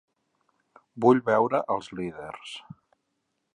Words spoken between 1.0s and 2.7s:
Vull veure els líders.